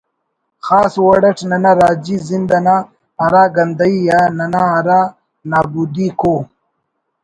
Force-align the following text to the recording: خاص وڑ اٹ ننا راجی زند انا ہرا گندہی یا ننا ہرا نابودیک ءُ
خاص 0.65 0.93
وڑ 1.05 1.21
اٹ 1.29 1.37
ننا 1.49 1.71
راجی 1.79 2.15
زند 2.27 2.49
انا 2.57 2.75
ہرا 3.21 3.43
گندہی 3.55 3.97
یا 4.07 4.19
ننا 4.37 4.63
ہرا 4.73 5.01
نابودیک 5.49 6.19
ءُ 6.33 6.35